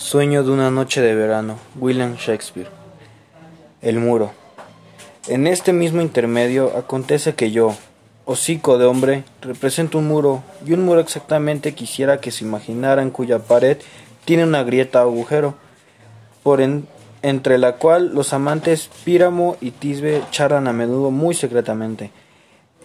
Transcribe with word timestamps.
Sueño 0.00 0.42
de 0.42 0.50
una 0.50 0.70
noche 0.70 1.02
de 1.02 1.14
verano, 1.14 1.58
William 1.78 2.16
Shakespeare. 2.16 2.70
El 3.82 3.98
muro. 3.98 4.32
En 5.28 5.46
este 5.46 5.74
mismo 5.74 6.00
intermedio 6.00 6.74
acontece 6.74 7.34
que 7.34 7.50
yo, 7.50 7.76
hocico 8.24 8.78
de 8.78 8.86
hombre, 8.86 9.24
represento 9.42 9.98
un 9.98 10.08
muro, 10.08 10.42
y 10.64 10.72
un 10.72 10.86
muro 10.86 11.00
exactamente 11.00 11.74
quisiera 11.74 12.18
que 12.18 12.30
se 12.30 12.46
imaginara 12.46 13.02
en 13.02 13.10
cuya 13.10 13.40
pared 13.40 13.76
tiene 14.24 14.44
una 14.44 14.62
grieta 14.62 15.06
o 15.06 15.10
agujero, 15.10 15.54
por 16.42 16.62
entre 17.20 17.58
la 17.58 17.76
cual 17.76 18.14
los 18.14 18.32
amantes 18.32 18.88
Píramo 19.04 19.58
y 19.60 19.70
Tisbe 19.70 20.22
charlan 20.30 20.66
a 20.66 20.72
menudo 20.72 21.10
muy 21.10 21.34
secretamente. 21.34 22.10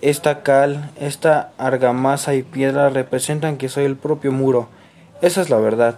Esta 0.01 0.43
cal, 0.43 0.91
esta 0.99 1.53
argamasa 1.57 2.35
y 2.35 2.43
piedra 2.43 2.89
representan 2.89 3.55
que 3.55 3.69
soy 3.69 3.85
el 3.85 3.95
propio 3.95 4.33
muro. 4.33 4.67
Esa 5.21 5.41
es 5.41 5.49
la 5.49 5.57
verdad. 5.57 5.97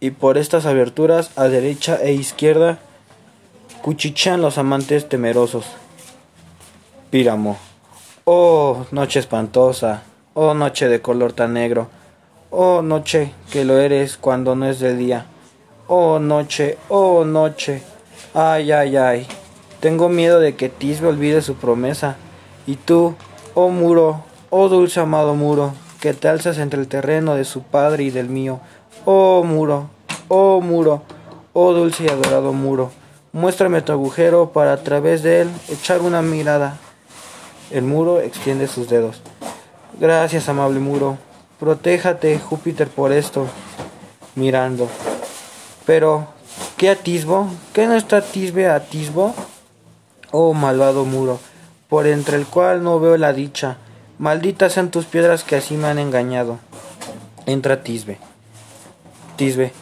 Y 0.00 0.12
por 0.12 0.38
estas 0.38 0.64
aberturas, 0.64 1.30
a 1.36 1.44
derecha 1.44 1.98
e 2.02 2.12
izquierda, 2.12 2.78
cuchichan 3.82 4.40
los 4.40 4.56
amantes 4.56 5.08
temerosos. 5.08 5.66
Píramo. 7.10 7.58
Oh, 8.24 8.86
noche 8.92 9.20
espantosa. 9.20 10.02
Oh, 10.32 10.54
noche 10.54 10.88
de 10.88 11.02
color 11.02 11.34
tan 11.34 11.52
negro. 11.52 11.88
Oh, 12.50 12.80
noche 12.80 13.32
que 13.52 13.66
lo 13.66 13.78
eres 13.78 14.16
cuando 14.16 14.56
no 14.56 14.66
es 14.66 14.80
de 14.80 14.96
día. 14.96 15.26
Oh, 15.86 16.18
noche, 16.18 16.78
oh, 16.88 17.24
noche. 17.24 17.82
Ay, 18.32 18.72
ay, 18.72 18.96
ay. 18.96 19.26
Tengo 19.80 20.08
miedo 20.08 20.40
de 20.40 20.54
que 20.54 20.68
Tisbe 20.68 21.08
olvide 21.08 21.42
su 21.42 21.56
promesa. 21.56 22.16
Y 22.66 22.76
tú, 22.76 23.16
oh 23.54 23.68
muro, 23.68 24.24
oh 24.50 24.68
dulce 24.68 25.00
amado 25.00 25.34
muro, 25.34 25.74
que 26.00 26.14
te 26.14 26.28
alzas 26.28 26.58
entre 26.58 26.80
el 26.80 26.88
terreno 26.88 27.34
de 27.34 27.44
su 27.44 27.62
padre 27.62 28.04
y 28.04 28.10
del 28.10 28.28
mío, 28.28 28.60
oh 29.04 29.42
muro, 29.44 29.88
oh 30.28 30.60
muro, 30.60 31.02
oh 31.52 31.72
dulce 31.72 32.04
y 32.04 32.08
adorado 32.08 32.52
muro, 32.52 32.90
muéstrame 33.32 33.82
tu 33.82 33.92
agujero 33.92 34.50
para 34.50 34.72
a 34.72 34.82
través 34.82 35.22
de 35.22 35.42
él 35.42 35.50
echar 35.68 36.00
una 36.02 36.22
mirada. 36.22 36.78
El 37.70 37.82
muro 37.82 38.20
extiende 38.20 38.66
sus 38.66 38.88
dedos. 38.88 39.20
Gracias, 40.00 40.48
amable 40.48 40.80
muro. 40.80 41.18
Protéjate, 41.58 42.38
Júpiter, 42.38 42.88
por 42.88 43.12
esto. 43.12 43.46
Mirando. 44.34 44.88
Pero, 45.86 46.26
¿qué 46.76 46.90
atisbo? 46.90 47.48
¿Qué 47.72 47.86
no 47.86 47.94
está 47.94 48.22
tisbe 48.22 48.68
atisbo? 48.68 49.34
Oh 50.32 50.54
malvado 50.54 51.04
muro 51.04 51.38
por 51.90 52.06
entre 52.06 52.36
el 52.36 52.46
cual 52.46 52.82
no 52.82 53.00
veo 53.00 53.18
la 53.18 53.34
dicha. 53.34 53.76
Malditas 54.18 54.74
sean 54.74 54.90
tus 54.90 55.06
piedras 55.06 55.42
que 55.42 55.56
así 55.56 55.76
me 55.76 55.88
han 55.88 55.98
engañado. 55.98 56.58
Entra 57.46 57.82
Tisbe. 57.82 58.18
Tisbe. 59.40 59.72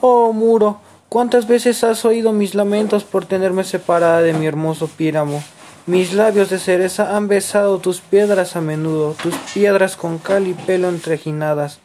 Oh 0.00 0.32
muro, 0.32 0.80
cuántas 1.08 1.48
veces 1.48 1.82
has 1.82 2.04
oído 2.04 2.32
mis 2.32 2.54
lamentos 2.54 3.02
por 3.02 3.26
tenerme 3.26 3.64
separada 3.64 4.22
de 4.22 4.32
mi 4.32 4.46
hermoso 4.46 4.86
píramo. 4.86 5.42
Mis 5.86 6.12
labios 6.12 6.50
de 6.50 6.60
cereza 6.60 7.16
han 7.16 7.26
besado 7.26 7.80
tus 7.80 8.00
piedras 8.00 8.54
a 8.54 8.60
menudo, 8.60 9.16
tus 9.20 9.34
piedras 9.52 9.96
con 9.96 10.18
cal 10.18 10.46
y 10.46 10.54
pelo 10.54 10.88
entrejinadas. 10.88 11.80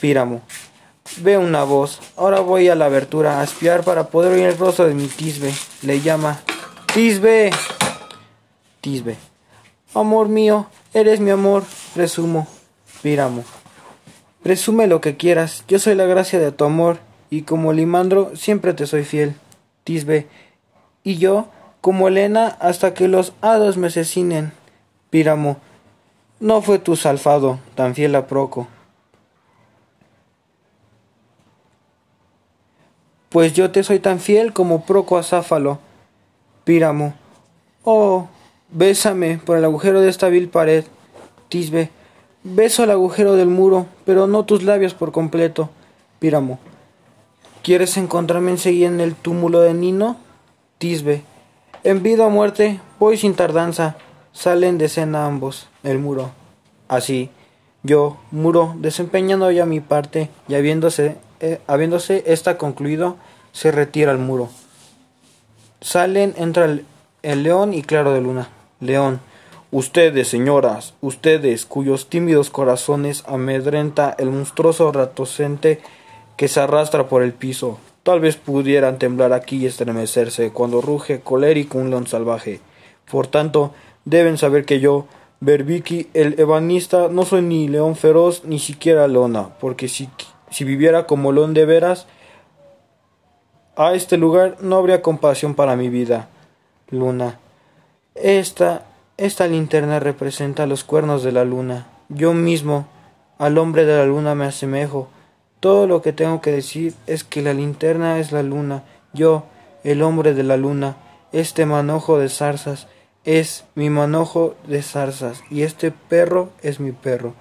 Píramo. 0.00 0.42
Ve 1.16 1.36
una 1.36 1.64
voz. 1.64 1.98
Ahora 2.16 2.38
voy 2.38 2.68
a 2.68 2.76
la 2.76 2.84
abertura 2.84 3.40
a 3.40 3.42
espiar 3.42 3.82
para 3.82 4.06
poder 4.06 4.34
oír 4.34 4.44
el 4.44 4.58
rostro 4.58 4.86
de 4.86 4.94
mi 4.94 5.08
Tisbe. 5.08 5.52
Le 5.82 6.00
llama. 6.00 6.38
Tisbe. 6.94 7.50
Tisbe. 8.80 9.16
Amor 9.94 10.28
mío, 10.28 10.68
eres 10.94 11.18
mi 11.18 11.32
amor, 11.32 11.64
presumo. 11.92 12.46
Píramo. 13.02 13.42
Presume 14.42 14.86
lo 14.86 15.00
que 15.00 15.16
quieras, 15.16 15.64
yo 15.68 15.78
soy 15.78 15.94
la 15.94 16.06
gracia 16.06 16.38
de 16.38 16.52
tu 16.52 16.64
amor, 16.64 16.98
y 17.30 17.42
como 17.42 17.72
Limandro 17.72 18.34
siempre 18.36 18.74
te 18.74 18.86
soy 18.86 19.04
fiel. 19.04 19.36
Tisbe. 19.84 20.26
Y 21.04 21.18
yo, 21.18 21.48
como 21.80 22.08
Elena, 22.08 22.48
hasta 22.60 22.94
que 22.94 23.08
los 23.08 23.32
hados 23.40 23.76
me 23.76 23.86
asesinen. 23.86 24.52
Píramo. 25.10 25.56
No 26.40 26.60
fue 26.60 26.78
tu 26.78 26.96
salfado, 26.96 27.60
tan 27.74 27.94
fiel 27.94 28.14
a 28.16 28.26
Proco. 28.26 28.66
Pues 33.28 33.54
yo 33.54 33.70
te 33.70 33.82
soy 33.82 33.98
tan 33.98 34.20
fiel 34.20 34.52
como 34.52 34.84
Proco 34.84 35.16
a 35.16 35.22
Záfalo. 35.22 35.78
Píramo. 36.64 37.14
Oh, 37.84 38.28
Bésame 38.74 39.38
por 39.38 39.58
el 39.58 39.64
agujero 39.64 40.00
de 40.00 40.08
esta 40.08 40.28
vil 40.28 40.48
pared. 40.48 40.84
Tisbe. 41.48 41.90
Beso 42.44 42.82
el 42.82 42.90
agujero 42.90 43.34
del 43.34 43.46
muro, 43.46 43.86
pero 44.04 44.26
no 44.26 44.44
tus 44.44 44.64
labios 44.64 44.94
por 44.94 45.12
completo. 45.12 45.70
Píramo. 46.18 46.58
¿Quieres 47.62 47.96
encontrarme 47.96 48.50
enseguida 48.50 48.88
en 48.88 49.00
el 49.00 49.14
túmulo 49.14 49.60
de 49.60 49.74
Nino? 49.74 50.16
Tisbe. 50.78 51.22
En 51.84 52.02
vida 52.02 52.26
o 52.26 52.30
muerte, 52.30 52.80
voy 52.98 53.16
sin 53.16 53.34
tardanza. 53.34 53.96
Salen 54.32 54.76
de 54.76 54.86
escena 54.86 55.26
ambos. 55.26 55.68
El 55.84 56.00
muro. 56.00 56.30
Así. 56.88 57.30
Yo, 57.84 58.16
muro, 58.32 58.74
desempeñando 58.76 59.50
ya 59.52 59.64
mi 59.64 59.78
parte 59.78 60.28
y 60.48 60.54
habiéndose, 60.54 61.18
eh, 61.38 61.60
habiéndose 61.68 62.24
esta 62.26 62.58
concluido, 62.58 63.16
se 63.52 63.70
retira 63.70 64.10
el 64.10 64.18
muro. 64.18 64.48
Salen, 65.80 66.34
entra 66.36 66.64
el 67.22 67.42
león 67.42 67.72
y 67.72 67.82
claro 67.82 68.12
de 68.12 68.20
luna. 68.20 68.48
León. 68.80 69.20
Ustedes, 69.74 70.28
señoras, 70.28 70.92
ustedes 71.00 71.64
cuyos 71.64 72.10
tímidos 72.10 72.50
corazones 72.50 73.24
amedrenta 73.26 74.14
el 74.18 74.30
monstruoso 74.30 74.92
ratocente 74.92 75.80
que 76.36 76.46
se 76.48 76.60
arrastra 76.60 77.08
por 77.08 77.22
el 77.22 77.32
piso, 77.32 77.78
tal 78.02 78.20
vez 78.20 78.36
pudieran 78.36 78.98
temblar 78.98 79.32
aquí 79.32 79.56
y 79.56 79.64
estremecerse 79.64 80.50
cuando 80.50 80.82
ruge 80.82 81.20
colérico 81.20 81.78
un 81.78 81.88
león 81.88 82.06
salvaje. 82.06 82.60
Por 83.10 83.28
tanto, 83.28 83.72
deben 84.04 84.36
saber 84.36 84.66
que 84.66 84.78
yo, 84.78 85.06
Berbiki, 85.40 86.08
el 86.12 86.38
ebanista, 86.38 87.08
no 87.08 87.24
soy 87.24 87.40
ni 87.40 87.66
león 87.66 87.96
feroz 87.96 88.44
ni 88.44 88.58
siquiera 88.58 89.08
leona, 89.08 89.54
porque 89.58 89.88
si, 89.88 90.10
si 90.50 90.64
viviera 90.64 91.06
como 91.06 91.32
león 91.32 91.54
de 91.54 91.64
veras, 91.64 92.06
a 93.76 93.94
este 93.94 94.18
lugar 94.18 94.58
no 94.60 94.76
habría 94.76 95.00
compasión 95.00 95.54
para 95.54 95.76
mi 95.76 95.88
vida. 95.88 96.28
Luna. 96.90 97.38
Esta, 98.14 98.84
esta 99.22 99.46
linterna 99.46 100.00
representa 100.00 100.66
los 100.66 100.82
cuernos 100.82 101.22
de 101.22 101.30
la 101.30 101.44
luna. 101.44 101.86
Yo 102.08 102.34
mismo, 102.34 102.88
al 103.38 103.56
hombre 103.56 103.84
de 103.84 103.96
la 103.96 104.04
luna 104.04 104.34
me 104.34 104.46
asemejo. 104.46 105.10
Todo 105.60 105.86
lo 105.86 106.02
que 106.02 106.12
tengo 106.12 106.40
que 106.40 106.50
decir 106.50 106.94
es 107.06 107.22
que 107.22 107.40
la 107.40 107.54
linterna 107.54 108.18
es 108.18 108.32
la 108.32 108.42
luna. 108.42 108.82
Yo, 109.12 109.44
el 109.84 110.02
hombre 110.02 110.34
de 110.34 110.42
la 110.42 110.56
luna, 110.56 110.96
este 111.30 111.66
manojo 111.66 112.18
de 112.18 112.28
zarzas, 112.28 112.88
es 113.24 113.64
mi 113.76 113.90
manojo 113.90 114.56
de 114.66 114.82
zarzas, 114.82 115.44
y 115.50 115.62
este 115.62 115.92
perro 115.92 116.50
es 116.60 116.80
mi 116.80 116.90
perro. 116.90 117.34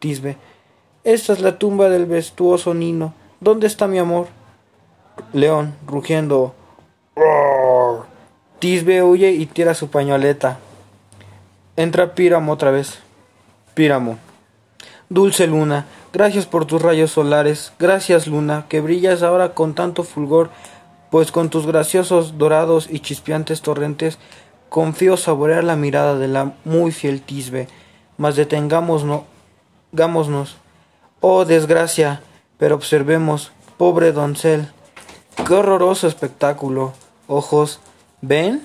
Tisbe. 0.00 0.38
Esta 1.04 1.34
es 1.34 1.38
la 1.38 1.56
tumba 1.56 1.88
del 1.88 2.06
vestuoso 2.06 2.74
Nino. 2.74 3.14
¿Dónde 3.38 3.68
está 3.68 3.86
mi 3.86 3.98
amor? 3.98 4.26
León, 5.32 5.76
rugiendo. 5.86 6.52
Tisbe 8.58 9.04
huye 9.04 9.30
y 9.30 9.46
tira 9.46 9.74
su 9.74 9.88
pañoleta. 9.88 10.58
Entra 11.76 12.14
Píramo 12.14 12.52
otra 12.52 12.70
vez. 12.70 12.98
Píramo. 13.74 14.18
Dulce 15.08 15.46
luna, 15.46 15.86
gracias 16.12 16.46
por 16.46 16.64
tus 16.64 16.80
rayos 16.80 17.10
solares, 17.10 17.72
gracias 17.78 18.26
luna, 18.26 18.66
que 18.68 18.80
brillas 18.80 19.22
ahora 19.22 19.52
con 19.52 19.74
tanto 19.74 20.04
fulgor, 20.04 20.50
pues 21.10 21.30
con 21.30 21.50
tus 21.50 21.66
graciosos, 21.66 22.38
dorados 22.38 22.88
y 22.90 23.00
chispeantes 23.00 23.60
torrentes 23.60 24.18
confío 24.70 25.18
saborear 25.18 25.64
la 25.64 25.76
mirada 25.76 26.18
de 26.18 26.28
la 26.28 26.54
muy 26.64 26.92
fiel 26.92 27.20
Tisbe, 27.20 27.68
mas 28.16 28.36
detengámonos, 28.36 29.24
oh 31.20 31.44
desgracia, 31.44 32.22
pero 32.56 32.76
observemos, 32.76 33.52
pobre 33.76 34.12
doncel, 34.12 34.70
qué 35.46 35.52
horroroso 35.52 36.06
espectáculo, 36.06 36.94
ojos, 37.26 37.80
¿Ven? 38.24 38.64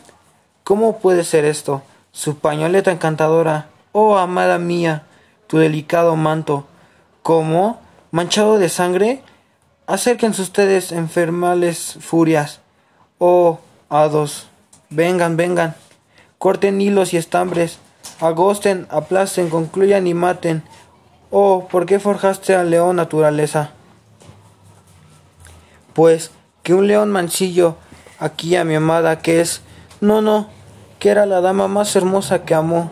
¿Cómo 0.64 1.00
puede 1.00 1.24
ser 1.24 1.44
esto? 1.44 1.82
Su 2.18 2.40
pañoleta 2.40 2.92
encantadora. 2.92 3.68
Oh, 3.92 4.18
amada 4.18 4.58
mía, 4.58 5.04
tu 5.46 5.60
delicado 5.60 6.16
manto. 6.16 6.66
¿Cómo? 7.22 7.80
¿Manchado 8.10 8.58
de 8.58 8.70
sangre? 8.70 9.22
Acérquense 9.86 10.42
ustedes, 10.42 10.92
enfermales 10.92 12.00
furias. 12.02 12.62
Oh, 13.20 13.60
hados, 13.90 14.48
vengan, 14.90 15.38
vengan. 15.38 15.76
Corten 16.40 16.82
hilos 16.82 17.14
y 17.14 17.18
estambres. 17.18 17.78
Agosten, 18.20 18.88
aplasten, 18.90 19.52
concluyan 19.52 20.08
y 20.08 20.16
maten. 20.16 20.64
Oh, 21.30 21.68
¿por 21.70 21.86
qué 21.86 22.00
forjaste 22.00 22.56
al 22.56 22.72
león 22.72 22.96
naturaleza? 22.96 23.74
Pues 25.94 26.32
que 26.64 26.74
un 26.74 26.88
león 26.88 27.12
mancillo 27.12 27.76
aquí 28.18 28.56
a 28.56 28.64
mi 28.64 28.74
amada 28.74 29.20
que 29.20 29.40
es, 29.40 29.62
no, 30.02 30.24
no, 30.24 30.50
que 31.00 31.10
era 31.10 31.26
la 31.26 31.42
dama 31.42 31.68
más 31.68 31.96
hermosa 31.96 32.44
que 32.46 32.54
amó. 32.54 32.92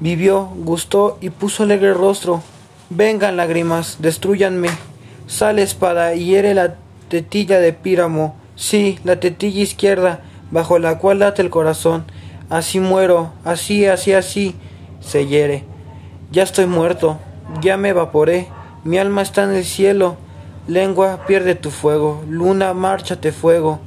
Vivió, 0.00 0.48
gustó 0.56 1.18
y 1.20 1.30
puso 1.30 1.64
alegre 1.64 1.92
rostro. 1.92 2.42
Vengan 2.88 3.36
lágrimas, 3.36 3.98
destruyanme. 4.00 4.68
Sale 5.26 5.62
espada 5.62 6.14
y 6.14 6.24
hiere 6.24 6.54
la 6.54 6.74
tetilla 7.08 7.60
de 7.60 7.72
Píramo, 7.72 8.34
sí, 8.56 8.98
la 9.04 9.20
tetilla 9.20 9.62
izquierda, 9.62 10.20
bajo 10.50 10.78
la 10.78 10.98
cual 10.98 11.18
late 11.18 11.42
el 11.42 11.50
corazón. 11.50 12.04
Así 12.48 12.80
muero, 12.80 13.32
así, 13.44 13.84
así, 13.86 14.12
así, 14.12 14.54
se 15.00 15.26
hiere. 15.26 15.64
Ya 16.32 16.42
estoy 16.44 16.66
muerto, 16.66 17.18
ya 17.60 17.76
me 17.76 17.90
evaporé, 17.90 18.48
mi 18.84 18.98
alma 18.98 19.22
está 19.22 19.44
en 19.44 19.50
el 19.50 19.64
cielo. 19.64 20.16
Lengua, 20.66 21.26
pierde 21.26 21.54
tu 21.54 21.70
fuego, 21.70 22.22
luna, 22.28 22.74
márchate 22.74 23.32
fuego. 23.32 23.80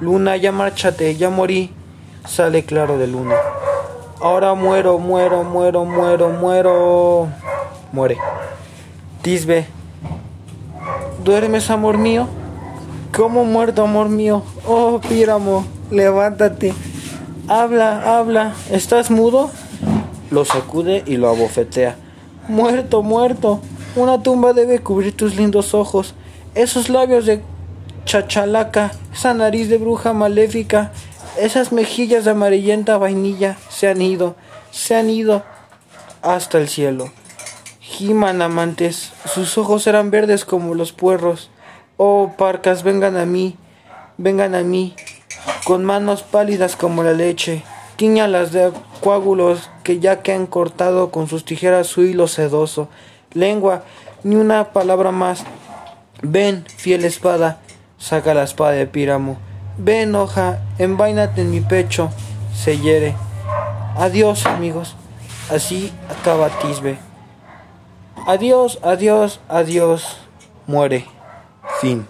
Luna, 0.00 0.36
ya 0.36 0.52
márchate, 0.52 1.16
ya 1.16 1.30
morí. 1.30 1.72
Sale 2.26 2.64
claro 2.64 2.98
de 2.98 3.06
luna. 3.06 3.34
Ahora 4.20 4.54
muero, 4.54 4.98
muero, 4.98 5.44
muero, 5.44 5.84
muero, 5.84 6.30
muero. 6.30 7.28
Muere. 7.92 8.18
Tisbe. 9.22 9.66
¿Duermes, 11.24 11.70
amor 11.70 11.98
mío? 11.98 12.26
¿Cómo 13.16 13.44
muerto, 13.44 13.82
amor 13.82 14.08
mío? 14.08 14.42
Oh, 14.66 15.00
Píramo, 15.00 15.64
levántate. 15.90 16.74
Habla, 17.48 18.18
habla. 18.18 18.54
¿Estás 18.70 19.10
mudo? 19.10 19.50
Lo 20.30 20.44
sacude 20.44 21.02
y 21.06 21.16
lo 21.16 21.28
abofetea. 21.28 21.96
Muerto, 22.48 23.02
muerto. 23.02 23.60
Una 23.96 24.22
tumba 24.22 24.52
debe 24.52 24.80
cubrir 24.80 25.16
tus 25.16 25.36
lindos 25.36 25.74
ojos. 25.74 26.14
Esos 26.54 26.88
labios 26.88 27.24
de 27.26 27.42
chachalaca, 28.04 28.92
esa 29.12 29.34
nariz 29.34 29.68
de 29.68 29.78
bruja 29.78 30.12
maléfica, 30.12 30.92
esas 31.38 31.72
mejillas 31.72 32.24
de 32.24 32.32
amarillenta 32.32 32.98
vainilla 32.98 33.56
se 33.68 33.88
han 33.88 34.02
ido, 34.02 34.36
se 34.70 34.96
han 34.96 35.10
ido 35.10 35.42
hasta 36.22 36.58
el 36.58 36.68
cielo. 36.68 37.10
Giman 37.80 38.42
amantes, 38.42 39.12
sus 39.24 39.56
ojos 39.58 39.86
eran 39.86 40.10
verdes 40.10 40.44
como 40.44 40.74
los 40.74 40.92
puerros. 40.92 41.50
Oh, 41.96 42.34
parcas, 42.36 42.82
vengan 42.82 43.16
a 43.16 43.24
mí, 43.24 43.56
vengan 44.18 44.54
a 44.54 44.62
mí, 44.62 44.94
con 45.64 45.84
manos 45.84 46.22
pálidas 46.22 46.76
como 46.76 47.02
la 47.02 47.12
leche, 47.12 47.62
tiñalas 47.96 48.52
de 48.52 48.72
coágulos 49.00 49.70
que 49.82 50.00
ya 50.00 50.22
que 50.22 50.32
han 50.32 50.46
cortado 50.46 51.10
con 51.10 51.28
sus 51.28 51.44
tijeras 51.44 51.86
su 51.86 52.02
hilo 52.02 52.28
sedoso. 52.28 52.88
Lengua, 53.32 53.84
ni 54.22 54.36
una 54.36 54.72
palabra 54.72 55.10
más. 55.10 55.44
Ven, 56.22 56.64
fiel 56.76 57.04
espada, 57.04 57.58
saca 57.98 58.34
la 58.34 58.42
espada 58.42 58.72
de 58.72 58.86
Píramo. 58.86 59.47
Ven, 59.78 60.14
hoja, 60.16 60.58
envaínate 60.78 61.42
en 61.42 61.50
mi 61.50 61.60
pecho, 61.60 62.10
se 62.52 62.78
hiere. 62.78 63.14
Adiós, 63.96 64.44
amigos. 64.46 64.96
Así 65.50 65.92
acaba 66.10 66.48
Tisbe. 66.50 66.98
Adiós, 68.26 68.78
adiós, 68.82 69.40
adiós. 69.48 70.18
Muere. 70.66 71.06
Fin. 71.80 72.06